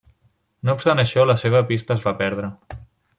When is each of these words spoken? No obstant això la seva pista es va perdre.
No 0.69 0.75
obstant 0.77 1.03
això 1.03 1.27
la 1.31 1.37
seva 1.43 1.63
pista 1.73 1.99
es 1.99 2.07
va 2.09 2.15
perdre. 2.23 2.51